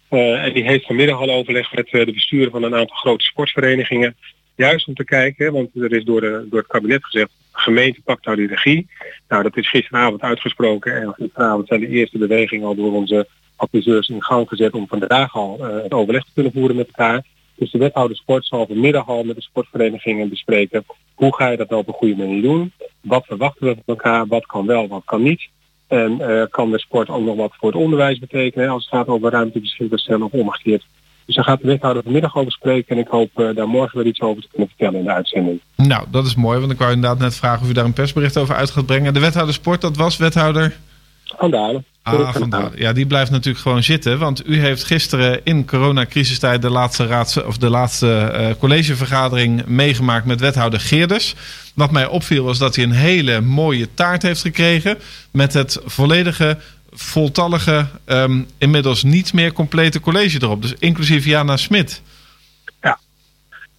En 0.10 0.54
die 0.54 0.64
heeft 0.64 0.86
vanmiddag 0.86 1.20
al 1.20 1.30
overleg 1.30 1.74
met 1.74 1.88
de 1.90 2.12
besturen 2.14 2.52
van 2.52 2.64
een 2.64 2.76
aantal 2.76 2.96
grote 2.96 3.24
sportverenigingen. 3.24 4.16
Juist 4.56 4.88
om 4.88 4.94
te 4.94 5.04
kijken, 5.04 5.54
want 5.54 5.70
er 5.76 5.92
is 5.92 6.04
door, 6.04 6.22
de, 6.22 6.46
door 6.50 6.60
het 6.60 6.68
kabinet 6.68 7.06
gezegd, 7.06 7.32
gemeente 7.52 8.02
pakt 8.04 8.26
nou 8.26 8.38
die 8.38 8.48
regie. 8.48 8.88
Nou, 9.28 9.44
dat 9.44 9.58
is 9.58 9.70
gisteravond 9.70 10.22
uitgesproken 10.22 11.02
en 11.02 11.14
gisteravond 11.14 11.68
zijn 11.68 11.80
de 11.80 11.88
eerste 11.88 12.18
bewegingen 12.18 12.68
al 12.68 12.76
door 12.76 12.94
onze 12.94 13.28
adviseurs 13.56 14.10
in 14.10 14.24
gang 14.24 14.48
gezet 14.48 14.74
om 14.74 14.88
vandaag 14.88 15.36
al 15.36 15.62
het 15.62 15.94
overleg 15.94 16.24
te 16.24 16.32
kunnen 16.34 16.52
voeren 16.52 16.76
met 16.76 16.88
elkaar. 16.88 17.26
Dus 17.56 17.72
de 17.72 17.78
wethouder 17.78 18.18
sport 18.18 18.46
zal 18.46 18.68
vanmiddag 18.68 19.08
al 19.08 19.24
met 19.24 19.36
de 19.36 19.42
sportverenigingen 19.42 20.30
bespreken 20.30 20.86
hoe 21.18 21.36
ga 21.36 21.48
je 21.48 21.58
dat 21.58 21.70
nou 21.70 21.82
op 21.82 21.88
een 21.88 21.94
goede 21.94 22.16
manier 22.16 22.42
doen. 22.42 22.72
Wat 23.02 23.26
verwachten 23.26 23.68
we 23.68 23.74
van 23.74 23.84
elkaar, 23.86 24.28
wat 24.28 24.46
kan 24.46 24.66
wel, 24.66 24.88
wat 24.88 25.02
kan 25.06 25.24
niet. 25.24 25.50
En 25.88 26.22
eh, 26.22 26.44
kan 26.50 26.72
de 26.72 26.80
sport 26.80 27.10
ook 27.10 27.26
nog 27.26 27.36
wat 27.36 27.54
voor 27.60 27.72
het 27.72 27.82
onderwijs 27.82 28.20
betekenen 28.20 28.66
hè, 28.66 28.72
als 28.72 28.86
het 28.86 28.94
gaat 28.94 29.08
over 29.08 29.32
ruimte 29.32 29.60
beschikbaar 29.60 30.00
stellen 30.00 30.26
of 30.26 30.32
omgekeerd. 30.32 30.86
Dus 31.26 31.36
daar 31.36 31.46
gaat 31.46 31.62
de 31.62 31.68
wethouder 31.68 32.04
vanmiddag 32.04 32.36
over 32.36 32.52
spreken 32.52 32.96
en 32.96 33.02
ik 33.02 33.08
hoop 33.08 33.40
eh, 33.40 33.56
daar 33.56 33.68
morgen 33.68 33.98
weer 33.98 34.08
iets 34.08 34.22
over 34.22 34.42
te 34.42 34.48
kunnen 34.48 34.68
vertellen 34.68 35.00
in 35.00 35.06
de 35.06 35.12
uitzending. 35.12 35.62
Nou, 35.76 36.06
dat 36.12 36.26
is 36.26 36.36
mooi, 36.36 36.60
want 36.60 36.72
ik 36.72 36.78
wou 36.78 36.92
inderdaad 36.92 37.20
net 37.20 37.36
vragen 37.36 37.64
of 37.64 37.70
u 37.70 37.74
daar 37.74 37.86
een 37.86 37.94
persbericht 37.94 38.38
over 38.38 38.56
uit 38.56 38.72
gaat 38.72 38.86
brengen. 38.86 39.14
De 39.14 39.20
wethouder 39.20 39.54
sport, 39.54 39.82
dat 39.82 39.98
was 39.98 40.18
wethouder. 40.18 40.78
Van 41.24 41.52
Dalen. 41.52 41.86
Ah, 42.08 42.34
vandaar. 42.34 42.72
Ja, 42.76 42.94
die 42.94 43.06
blijft 43.06 43.32
natuurlijk 43.32 43.64
gewoon 43.64 43.84
zitten. 43.84 44.20
Want 44.20 44.48
u 44.48 44.60
heeft 44.60 44.84
gisteren 44.84 45.42
in 45.44 45.66
coronacrisistijd 45.66 46.62
de 46.62 46.70
laatste, 46.70 47.08
raads, 47.08 47.44
of 47.44 47.58
de 47.58 47.70
laatste 47.70 48.18
eh, 48.18 48.52
collegevergadering 48.60 49.66
meegemaakt 49.66 50.26
met 50.26 50.40
wethouder 50.40 50.80
Geerders. 50.80 51.36
Wat 51.76 51.92
mij 51.92 52.08
opviel 52.08 52.44
was 52.44 52.58
dat 52.58 52.76
hij 52.76 52.84
een 52.84 52.92
hele 52.92 53.42
mooie 53.42 53.94
taart 53.94 54.22
heeft 54.22 54.42
gekregen. 54.42 54.98
Met 55.32 55.54
het 55.54 55.80
volledige, 55.86 56.58
voltallige, 56.92 57.88
ehm, 58.06 58.42
inmiddels 58.58 59.04
niet 59.04 59.34
meer 59.34 59.54
complete 59.54 60.00
college 60.00 60.38
erop. 60.42 60.62
Dus 60.62 60.74
inclusief 60.80 61.26
Jana 61.26 61.58
Smit. 61.58 62.02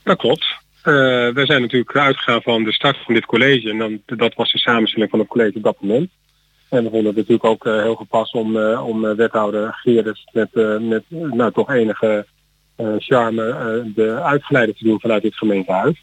Dat 0.08 0.18
klopt. 0.18 0.44
Uh, 0.84 0.94
we 1.34 1.42
zijn 1.44 1.60
natuurlijk 1.60 1.96
uitgegaan 1.96 2.42
van 2.42 2.64
de 2.64 2.72
start 2.72 2.96
van 3.04 3.14
dit 3.14 3.26
college 3.26 3.70
en 3.70 3.78
dan, 3.78 4.02
dat 4.18 4.34
was 4.34 4.52
de 4.52 4.58
samenstelling 4.58 5.10
van 5.10 5.18
het 5.18 5.28
college 5.28 5.56
op 5.56 5.62
dat 5.62 5.76
moment. 5.80 6.10
En 6.68 6.84
we 6.84 6.90
vonden 6.90 7.06
het 7.06 7.16
natuurlijk 7.16 7.44
ook 7.44 7.66
uh, 7.66 7.82
heel 7.82 7.94
gepast 7.94 8.34
om, 8.34 8.56
uh, 8.56 8.86
om 8.86 9.00
wethouder 9.00 9.74
Geerders 9.74 10.26
met, 10.32 10.48
met 10.80 11.04
nou, 11.08 11.52
toch 11.52 11.70
enige 11.70 12.26
charme 12.98 13.92
de 13.94 14.20
uitgeleider 14.22 14.74
te 14.74 14.84
doen 14.84 15.00
vanuit 15.00 15.22
dit 15.22 15.34
gemeentehuis. 15.34 16.02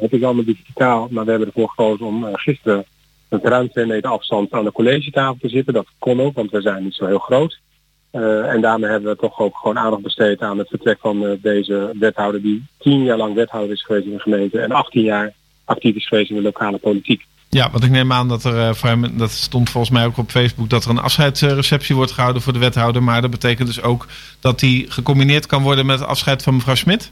het 0.00 0.12
is 0.12 0.22
allemaal 0.22 0.44
digitaal, 0.44 1.08
maar 1.10 1.24
we 1.24 1.30
hebben 1.30 1.48
ervoor 1.48 1.68
gekozen 1.68 2.06
om 2.06 2.24
gisteren 2.32 2.84
met 3.28 3.44
ruim 3.44 3.68
twee 3.68 3.86
meter 3.86 4.10
afstand 4.10 4.52
aan 4.52 4.64
de 4.64 4.72
collegetafel 4.72 5.36
te 5.40 5.48
zitten. 5.48 5.74
Dat 5.74 5.86
kon 5.98 6.20
ook, 6.20 6.34
want 6.34 6.50
we 6.50 6.60
zijn 6.60 6.82
niet 6.82 6.94
zo 6.94 7.06
heel 7.06 7.18
groot. 7.18 7.60
En 8.10 8.60
daarmee 8.60 8.90
hebben 8.90 9.10
we 9.10 9.16
toch 9.16 9.38
ook 9.40 9.56
gewoon 9.56 9.78
aandacht 9.78 10.02
besteed 10.02 10.40
aan 10.40 10.58
het 10.58 10.68
vertrek 10.68 10.98
van 11.00 11.38
deze 11.42 11.90
wethouder 11.98 12.42
die 12.42 12.66
tien 12.78 13.02
jaar 13.02 13.16
lang 13.16 13.34
wethouder 13.34 13.72
is 13.72 13.84
geweest 13.84 14.06
in 14.06 14.12
de 14.12 14.20
gemeente 14.20 14.60
en 14.60 14.72
18 14.72 15.02
jaar 15.02 15.32
actief 15.64 15.96
is 15.96 16.08
geweest 16.08 16.30
in 16.30 16.36
de 16.36 16.42
lokale 16.42 16.78
politiek. 16.78 17.26
Ja, 17.56 17.70
want 17.70 17.84
ik 17.84 17.90
neem 17.90 18.12
aan 18.12 18.28
dat 18.28 18.44
er 18.44 18.76
hem, 18.80 19.18
dat 19.18 19.30
stond 19.30 19.70
volgens 19.70 19.92
mij 19.92 20.04
ook 20.06 20.16
op 20.16 20.30
Facebook, 20.30 20.70
dat 20.70 20.84
er 20.84 20.90
een 20.90 20.98
afscheidsreceptie 20.98 21.94
wordt 21.94 22.12
gehouden 22.12 22.42
voor 22.42 22.52
de 22.52 22.58
wethouder. 22.58 23.02
Maar 23.02 23.20
dat 23.20 23.30
betekent 23.30 23.68
dus 23.68 23.82
ook 23.82 24.06
dat 24.40 24.58
die 24.58 24.90
gecombineerd 24.90 25.46
kan 25.46 25.62
worden 25.62 25.86
met 25.86 25.98
het 25.98 26.08
afscheid 26.08 26.42
van 26.42 26.54
mevrouw 26.54 26.74
Smit? 26.74 27.10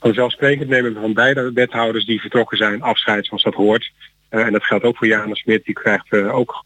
Vanzelfsprekend 0.00 0.68
nemen 0.68 0.94
we 0.94 1.00
van 1.00 1.12
beide 1.12 1.52
wethouders 1.52 2.04
die 2.04 2.20
vertrokken 2.20 2.56
zijn 2.56 2.82
afscheid 2.82 3.26
zoals 3.26 3.42
dat 3.42 3.54
hoort. 3.54 3.92
en 4.28 4.52
dat 4.52 4.64
geldt 4.64 4.84
ook 4.84 4.96
voor 4.96 5.06
Jana 5.06 5.34
Smit, 5.34 5.64
die 5.64 5.74
krijgt 5.74 6.12
ook 6.12 6.64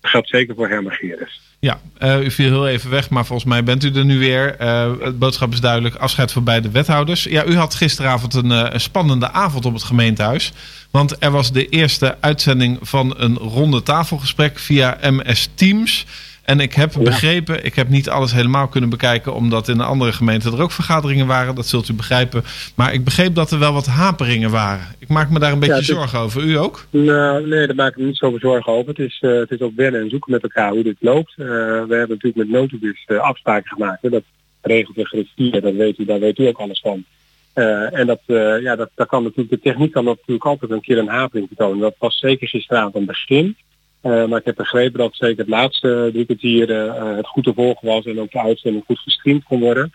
dat 0.00 0.10
geldt 0.10 0.28
zeker 0.28 0.54
voor 0.54 0.68
Herman 0.68 0.92
Geerdes. 0.92 1.47
Ja, 1.60 1.80
uh, 1.98 2.24
u 2.24 2.30
viel 2.30 2.50
heel 2.50 2.68
even 2.68 2.90
weg, 2.90 3.10
maar 3.10 3.26
volgens 3.26 3.48
mij 3.48 3.64
bent 3.64 3.84
u 3.84 3.92
er 3.92 4.04
nu 4.04 4.18
weer. 4.18 4.56
Uh, 4.60 4.92
het 5.00 5.18
boodschap 5.18 5.52
is 5.52 5.60
duidelijk, 5.60 5.94
afscheid 5.94 6.32
voor 6.32 6.42
beide 6.42 6.70
wethouders. 6.70 7.22
Ja, 7.24 7.44
u 7.44 7.56
had 7.56 7.74
gisteravond 7.74 8.34
een, 8.34 8.50
uh, 8.50 8.66
een, 8.68 8.80
spannende 8.80 9.30
avond 9.30 9.66
op 9.66 9.72
het 9.72 9.82
gemeentehuis. 9.82 10.52
Want 10.90 11.16
er 11.18 11.30
was 11.30 11.52
de 11.52 11.68
eerste 11.68 12.16
uitzending 12.20 12.78
van 12.80 13.14
een 13.16 13.36
ronde 13.36 13.82
tafelgesprek 13.82 14.58
via 14.58 14.98
MS 15.02 15.48
Teams. 15.54 16.06
En 16.48 16.60
ik 16.60 16.72
heb 16.72 16.92
ja. 16.92 17.02
begrepen, 17.02 17.64
ik 17.64 17.74
heb 17.74 17.88
niet 17.88 18.08
alles 18.08 18.32
helemaal 18.32 18.68
kunnen 18.68 18.90
bekijken, 18.90 19.34
omdat 19.34 19.68
in 19.68 19.76
de 19.76 19.84
andere 19.84 20.12
gemeenten 20.12 20.52
er 20.52 20.62
ook 20.62 20.70
vergaderingen 20.70 21.26
waren. 21.26 21.54
Dat 21.54 21.66
zult 21.66 21.88
u 21.88 21.92
begrijpen. 21.92 22.42
Maar 22.74 22.92
ik 22.92 23.04
begreep 23.04 23.34
dat 23.34 23.50
er 23.50 23.58
wel 23.58 23.72
wat 23.72 23.86
haperingen 23.86 24.50
waren. 24.50 24.86
Ik 24.98 25.08
maak 25.08 25.30
me 25.30 25.38
daar 25.38 25.52
een 25.52 25.58
beetje 25.58 25.74
ja, 25.74 25.82
zorgen 25.82 26.18
over. 26.18 26.42
U 26.42 26.58
ook? 26.58 26.86
Nou, 26.90 27.48
nee, 27.48 27.66
daar 27.66 27.76
maak 27.76 27.90
ik 27.90 27.96
me 27.96 28.04
niet 28.04 28.16
zoveel 28.16 28.38
zorgen 28.38 28.72
over. 28.72 28.88
Het 28.88 28.98
is, 28.98 29.18
uh, 29.20 29.38
het 29.38 29.50
is 29.50 29.60
ook 29.60 29.76
wennen 29.76 30.00
en 30.00 30.10
zoeken 30.10 30.32
met 30.32 30.42
elkaar 30.42 30.70
hoe 30.70 30.82
dit 30.82 30.96
loopt. 31.00 31.34
Uh, 31.36 31.46
we 31.46 31.94
hebben 31.94 32.08
natuurlijk 32.08 32.36
met 32.36 32.48
Notibus 32.48 33.04
uh, 33.06 33.18
afspraken 33.18 33.70
gemaakt. 33.70 34.02
Hè, 34.02 34.08
dat 34.08 34.24
regelt 34.60 34.96
de 34.96 35.06
griffier, 35.06 35.60
dat 35.60 35.74
weet 35.74 35.98
u, 35.98 36.04
daar 36.04 36.20
weet 36.20 36.38
u 36.38 36.46
ook 36.46 36.58
alles 36.58 36.80
van. 36.80 37.04
en 37.92 38.06
dat, 38.06 38.20
ja, 38.60 38.76
dat, 38.76 38.90
dat 38.94 39.08
kan 39.08 39.22
natuurlijk, 39.22 39.50
de 39.50 39.70
techniek 39.70 39.92
kan 39.92 40.04
natuurlijk 40.04 40.44
altijd 40.44 40.70
een 40.70 40.80
keer 40.80 40.98
een 40.98 41.08
hapering 41.08 41.46
vertonen. 41.48 41.80
Dat 41.80 41.94
was 41.98 42.18
zeker 42.18 42.48
gisteravond 42.48 42.94
aan 42.94 43.00
het 43.00 43.10
begin. 43.10 43.56
Maar 44.28 44.38
ik 44.38 44.44
heb 44.44 44.56
begrepen 44.56 44.98
dat 44.98 45.14
zeker 45.16 45.38
het 45.38 45.48
laatste 45.48 46.08
drie 46.12 46.24
kwartier 46.24 46.68
het 47.16 47.26
goed 47.26 47.44
te 47.44 47.52
volgen 47.54 47.88
was 47.88 48.04
en 48.04 48.20
ook 48.20 48.30
de 48.30 48.40
uitzending 48.40 48.84
goed 48.86 48.98
gestreamd 48.98 49.44
kon 49.44 49.60
worden. 49.60 49.92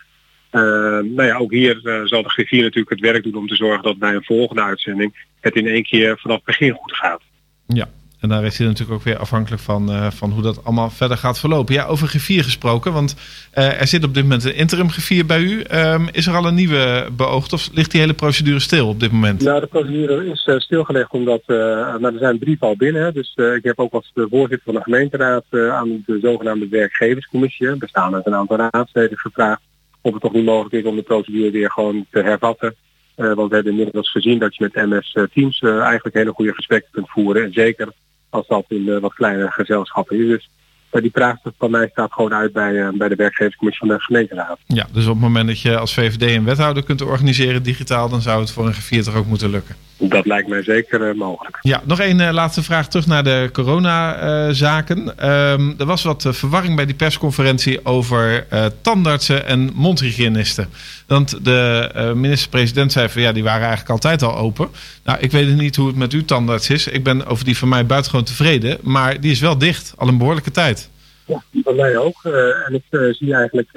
nou 0.50 1.22
ja, 1.22 1.36
ook 1.36 1.52
hier 1.52 1.80
zal 2.04 2.22
de 2.22 2.28
griffier 2.28 2.62
natuurlijk 2.62 2.90
het 2.90 3.12
werk 3.12 3.22
doen 3.22 3.36
om 3.36 3.48
te 3.48 3.54
zorgen 3.54 3.82
dat 3.82 3.98
bij 3.98 4.14
een 4.14 4.24
volgende 4.24 4.62
uitzending 4.62 5.28
het 5.40 5.54
in 5.54 5.66
één 5.66 5.82
keer 5.82 6.18
vanaf 6.18 6.36
het 6.36 6.44
begin 6.44 6.72
goed 6.72 6.92
gaat. 6.92 7.22
Ja, 7.66 7.88
en 8.24 8.30
daar 8.30 8.44
is 8.44 8.58
hij 8.58 8.66
natuurlijk 8.66 8.98
ook 8.98 9.04
weer 9.04 9.18
afhankelijk 9.18 9.62
van, 9.62 9.90
uh, 9.90 10.10
van 10.10 10.30
hoe 10.30 10.42
dat 10.42 10.64
allemaal 10.64 10.90
verder 10.90 11.16
gaat 11.16 11.38
verlopen. 11.38 11.74
Ja, 11.74 11.86
over 11.86 12.08
griffier 12.08 12.44
gesproken, 12.44 12.92
want 12.92 13.16
uh, 13.54 13.80
er 13.80 13.86
zit 13.86 14.04
op 14.04 14.14
dit 14.14 14.22
moment 14.22 14.44
een 14.44 14.54
interim 14.54 14.90
griffier 14.90 15.26
bij 15.26 15.40
u. 15.40 15.64
Um, 15.72 16.08
is 16.12 16.26
er 16.26 16.36
al 16.36 16.46
een 16.46 16.54
nieuwe 16.54 17.08
beoogd 17.16 17.52
of 17.52 17.68
ligt 17.72 17.90
die 17.90 18.00
hele 18.00 18.14
procedure 18.14 18.60
stil 18.60 18.88
op 18.88 19.00
dit 19.00 19.12
moment? 19.12 19.42
Nou, 19.42 19.60
de 19.60 19.66
procedure 19.66 20.26
is 20.30 20.46
uh, 20.46 20.58
stilgelegd 20.58 21.10
omdat 21.10 21.42
nou, 21.46 22.04
er 22.04 22.18
zijn 22.18 22.38
drie 22.38 22.56
al 22.60 22.76
binnen. 22.76 23.14
Dus 23.14 23.32
ik 23.34 23.64
heb 23.64 23.78
ook 23.78 23.92
als 23.92 24.10
de 24.14 24.26
voorzitter 24.30 24.64
van 24.64 24.74
de 24.74 24.80
gemeenteraad 24.80 25.44
aan 25.50 26.02
de 26.06 26.18
zogenaamde 26.22 26.68
werkgeverscommissie, 26.68 27.76
bestaande 27.76 28.16
uit 28.16 28.26
een 28.26 28.34
aantal 28.34 28.56
raadsleden, 28.56 29.18
gevraagd 29.18 29.60
of 30.00 30.12
het 30.12 30.22
toch 30.22 30.32
niet 30.32 30.44
mogelijk 30.44 30.74
is 30.74 30.84
om 30.84 30.96
de 30.96 31.02
procedure 31.02 31.50
weer 31.50 31.70
gewoon 31.70 32.06
te 32.10 32.22
hervatten. 32.22 32.74
want 33.16 33.48
we 33.48 33.54
hebben 33.54 33.72
inmiddels 33.72 34.10
gezien 34.10 34.38
dat 34.38 34.56
je 34.56 34.70
met 34.72 34.86
MS 34.88 35.16
Teams 35.32 35.60
eigenlijk 35.60 36.16
hele 36.16 36.32
goede 36.32 36.54
gesprekken 36.54 36.90
kunt 36.92 37.10
voeren. 37.10 37.44
En 37.44 37.52
zeker 37.52 37.88
als 38.34 38.46
dat 38.46 38.64
in 38.68 38.86
uh, 38.86 38.98
wat 38.98 39.14
kleine 39.14 39.50
gezelschappen 39.50 40.18
is. 40.18 40.26
Dus 40.26 40.48
uh, 40.92 41.02
die 41.02 41.10
vraag 41.10 41.36
van 41.58 41.70
mij 41.70 41.88
staat 41.92 42.12
gewoon 42.12 42.34
uit 42.34 42.52
bij, 42.52 42.72
uh, 42.72 42.88
bij 42.92 43.08
de 43.08 43.14
werkgeverscommissie 43.14 43.86
van 43.86 43.96
de 43.96 44.02
gemeenteraad. 44.02 44.58
Ja, 44.66 44.86
dus 44.92 45.04
op 45.04 45.12
het 45.12 45.20
moment 45.20 45.46
dat 45.46 45.60
je 45.60 45.78
als 45.78 45.94
VVD 45.94 46.22
een 46.22 46.44
wethouder 46.44 46.84
kunt 46.84 47.02
organiseren 47.02 47.62
digitaal, 47.62 48.08
dan 48.08 48.20
zou 48.20 48.40
het 48.40 48.50
voor 48.50 48.66
een 48.66 48.74
gevierd 48.74 49.04
toch 49.04 49.16
ook 49.16 49.26
moeten 49.26 49.50
lukken. 49.50 49.76
Dat 49.98 50.26
lijkt 50.26 50.48
mij 50.48 50.62
zeker 50.62 51.16
mogelijk. 51.16 51.58
Ja, 51.60 51.82
nog 51.84 52.00
één 52.00 52.32
laatste 52.32 52.62
vraag 52.62 52.88
terug 52.88 53.06
naar 53.06 53.24
de 53.24 53.48
coronazaken. 53.52 55.18
Ehm, 55.18 55.72
er 55.78 55.86
was 55.86 56.02
wat 56.02 56.26
verwarring 56.30 56.76
bij 56.76 56.86
die 56.86 56.94
persconferentie 56.94 57.84
over 57.84 58.46
tandartsen 58.80 59.46
en 59.46 59.70
mondhygiënisten. 59.74 60.68
Want 61.06 61.44
de 61.44 61.90
uh, 61.96 62.12
minister-president 62.12 62.92
zei 62.92 63.08
van 63.08 63.22
ja, 63.22 63.32
die 63.32 63.42
waren 63.42 63.66
eigenlijk 63.66 63.90
altijd 63.90 64.22
al 64.22 64.36
open. 64.36 64.68
Nou, 65.04 65.18
ik 65.20 65.30
weet 65.30 65.56
niet 65.56 65.76
hoe 65.76 65.86
het 65.86 65.96
met 65.96 66.12
uw 66.12 66.24
tandarts 66.24 66.70
is. 66.70 66.86
Ik 66.86 67.04
ben 67.04 67.26
over 67.26 67.44
die 67.44 67.58
van 67.58 67.68
mij 67.68 67.86
buitengewoon 67.86 68.26
tevreden. 68.26 68.78
Maar 68.82 69.20
die 69.20 69.30
is 69.30 69.40
wel 69.40 69.58
dicht, 69.58 69.94
al 69.96 70.08
een 70.08 70.18
behoorlijke 70.18 70.50
tijd. 70.50 70.90
Ja, 71.24 71.42
bij 71.50 71.74
mij 71.74 71.96
ook. 71.96 72.24
Uh, 72.24 72.66
en 72.66 72.74
ik 72.74 72.82
uh, 72.90 73.12
zie 73.12 73.34
eigenlijk 73.34 73.68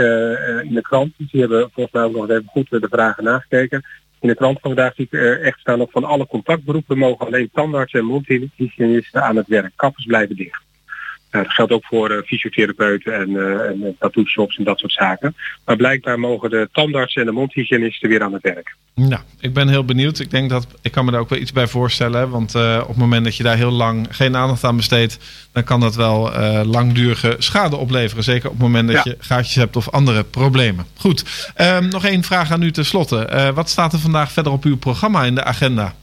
in 0.64 0.74
de 0.74 0.82
krant, 0.82 1.14
die 1.18 1.40
hebben 1.40 1.70
volgens 1.74 1.96
mij 1.96 2.04
ook 2.04 2.16
nog 2.16 2.30
even 2.30 2.46
goed 2.48 2.70
de 2.70 2.88
vragen 2.90 3.24
nagekeken. 3.24 3.86
In 4.20 4.28
de 4.28 4.36
krant 4.36 4.60
van 4.60 4.72
vandaag 4.76 4.96
zie 4.96 5.08
ik 5.10 5.20
echt 5.42 5.60
staan 5.60 5.82
op 5.82 5.92
van 5.92 6.04
alle 6.04 6.28
contactberoepen 6.28 6.98
mogen 6.98 7.26
alleen 7.26 7.50
tandartsen 7.54 8.00
en 8.00 8.06
mondhygiënisten 8.06 9.24
aan 9.24 9.36
het 9.36 9.48
werk. 9.48 9.72
Kappers 9.76 10.06
blijven 10.06 10.36
dicht. 10.36 10.62
Nou, 11.38 11.50
dat 11.50 11.58
geldt 11.58 11.72
ook 11.72 11.86
voor 11.86 12.12
uh, 12.12 12.18
fysiotherapeuten 12.26 13.14
en, 13.14 13.30
uh, 13.30 13.70
en 13.70 13.96
tattoo 14.00 14.26
shops 14.26 14.58
en 14.58 14.64
dat 14.64 14.80
soort 14.80 14.92
zaken. 14.92 15.36
Maar 15.66 15.76
blijkbaar 15.76 16.20
mogen 16.20 16.50
de 16.50 16.70
tandartsen 16.72 17.22
en 17.22 17.28
de 17.28 17.34
mondhygiënisten 17.34 18.10
weer 18.10 18.24
aan 18.24 18.34
het 18.34 18.42
werk. 18.42 18.76
Nou, 18.96 19.22
ik 19.40 19.54
ben 19.54 19.68
heel 19.68 19.86
benieuwd. 19.86 20.20
Ik 20.20 20.32
denk 20.32 20.50
dat 20.50 20.68
ik 20.82 20.92
kan 20.92 21.06
me 21.06 21.12
daar 21.12 21.20
ook 21.20 21.30
wel 21.30 21.40
iets 21.40 21.52
bij 21.52 21.68
voorstellen. 21.68 22.30
Want 22.30 22.56
op 22.56 22.88
het 22.88 22.98
moment 22.98 23.24
dat 23.24 23.36
je 23.36 23.44
daar 23.44 23.58
heel 23.58 23.72
lang 23.72 24.08
geen 24.10 24.36
aandacht 24.36 24.64
aan 24.64 24.76
besteedt, 24.76 25.20
dan 25.52 25.64
kan 25.64 25.80
dat 25.80 25.96
wel 25.96 26.32
langdurige 26.66 27.36
schade 27.38 27.76
opleveren. 27.76 28.24
Zeker 28.24 28.46
op 28.46 28.54
het 28.54 28.62
moment 28.62 28.88
dat 28.88 29.04
ja. 29.04 29.12
je 29.12 29.18
gaatjes 29.20 29.56
hebt 29.56 29.76
of 29.76 29.90
andere 29.90 30.24
problemen. 30.24 30.86
Goed, 30.96 31.52
um, 31.58 31.88
nog 31.88 32.06
één 32.06 32.24
vraag 32.24 32.52
aan 32.52 32.62
u 32.62 32.72
tenslotte. 32.72 33.52
wat 33.56 33.70
staat 33.70 33.94
er 33.94 34.00
vandaag 34.00 34.32
verder 34.32 34.52
op 34.52 34.64
uw 34.64 34.78
programma 34.78 35.24
in 35.24 35.36
de 35.36 35.44
agenda? 35.44 35.96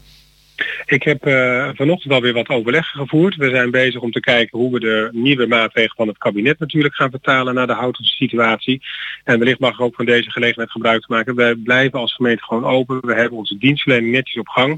Ik 0.86 1.02
heb 1.02 1.26
uh, 1.26 1.68
vanochtend 1.74 2.12
alweer 2.12 2.32
wat 2.32 2.48
overleg 2.48 2.86
gevoerd. 2.86 3.36
We 3.36 3.50
zijn 3.50 3.70
bezig 3.70 4.00
om 4.00 4.10
te 4.10 4.20
kijken 4.20 4.58
hoe 4.58 4.72
we 4.72 4.80
de 4.80 5.08
nieuwe 5.12 5.46
maatregelen 5.46 5.96
van 5.96 6.08
het 6.08 6.18
kabinet 6.18 6.58
natuurlijk 6.58 6.94
gaan 6.94 7.10
vertalen 7.10 7.54
naar 7.54 7.66
de 7.66 7.72
houten 7.72 8.04
situatie. 8.04 8.82
En 9.24 9.38
wellicht 9.38 9.58
mag 9.58 9.72
ik 9.72 9.80
ook 9.80 9.94
van 9.94 10.04
deze 10.04 10.30
gelegenheid 10.30 10.70
gebruik 10.70 11.08
maken. 11.08 11.34
Wij 11.34 11.54
blijven 11.54 11.98
als 11.98 12.14
gemeente 12.14 12.42
gewoon 12.42 12.64
open. 12.64 12.98
We 13.00 13.14
hebben 13.14 13.38
onze 13.38 13.58
dienstverlening 13.58 14.12
netjes 14.12 14.40
op 14.40 14.48
gang. 14.48 14.72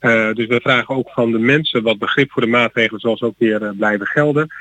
Uh, 0.00 0.32
dus 0.32 0.46
we 0.46 0.60
vragen 0.62 0.94
ook 0.94 1.10
van 1.10 1.32
de 1.32 1.38
mensen 1.38 1.82
wat 1.82 1.98
begrip 1.98 2.30
voor 2.30 2.42
de 2.42 2.48
maatregelen 2.48 3.00
zoals 3.00 3.22
ook 3.22 3.34
weer 3.38 3.62
uh, 3.62 3.70
blijven 3.76 4.06
gelden. 4.06 4.54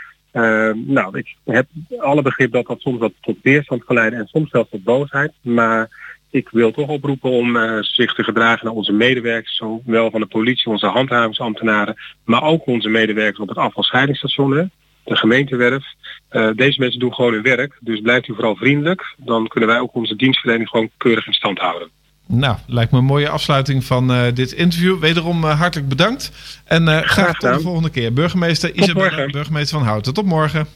Nou, 0.86 1.18
ik 1.18 1.36
heb 1.46 1.68
alle 1.98 2.22
begrip 2.22 2.52
dat 2.52 2.68
dat 2.68 2.82
soms 2.82 3.00
wat 3.00 3.14
tot 3.22 3.38
weerstand 3.42 3.84
kan 3.84 3.96
leiden 3.96 4.20
en 4.20 4.28
soms 4.28 4.50
zelfs 4.50 4.70
tot 4.70 4.84
boosheid. 4.84 5.32
Maar 5.42 5.90
ik 6.30 6.50
wil 6.50 6.72
toch 6.72 6.88
oproepen 6.88 7.30
om 7.30 7.56
uh, 7.56 7.78
zich 7.82 8.14
te 8.14 8.24
gedragen 8.24 8.66
naar 8.66 8.76
onze 8.76 8.92
medewerkers, 8.92 9.56
zowel 9.56 10.12
van 10.12 10.20
de 10.20 10.28
politie, 10.28 10.72
onze 10.72 10.88
handhavingsambtenaren, 10.88 11.96
maar 12.24 12.44
ook 12.44 12.66
onze 12.66 12.90
medewerkers 12.90 13.40
op 13.40 13.48
het 13.48 13.58
afvalscheidingsstation, 13.58 14.72
de 15.04 15.16
gemeentewerf. 15.16 15.86
Uh, 16.32 16.50
deze 16.56 16.80
mensen 16.80 17.00
doen 17.00 17.14
gewoon 17.14 17.34
hun 17.34 17.42
werk, 17.42 17.78
dus 17.80 18.02
blijft 18.02 18.28
u 18.28 18.34
vooral 18.34 18.56
vriendelijk. 18.56 19.16
Dan 19.18 19.48
kunnen 19.48 19.70
wij 19.70 19.80
ook 19.80 19.96
onze 19.96 20.16
dienstverlening 20.16 20.70
gewoon 20.70 20.90
keurig 20.98 21.28
in 21.28 21.34
stand 21.34 21.60
houden. 21.60 21.90
Nou, 22.28 22.58
lijkt 22.68 22.92
me 22.92 22.98
een 22.98 23.06
mooie 23.06 23.30
afsluiting 23.30 23.84
van 23.84 24.12
uh, 24.12 24.22
dit 24.34 24.52
interview. 24.52 25.00
Wederom 25.00 25.44
hartelijk 25.44 25.90
bedankt. 25.90 26.32
En 26.66 26.88
graag, 26.88 27.06
graag 27.06 27.38
tot 27.38 27.54
de 27.54 27.60
volgende 27.60 27.90
keer. 27.90 28.14
Burgemeester 28.14 28.74
Isabel, 28.74 29.28
burgemeester 29.32 29.78
van 29.78 29.88
Houten. 29.88 30.14
Tot 30.14 30.26
morgen. 30.26 30.68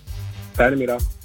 Fijne 0.53 0.75
middag. 0.75 1.21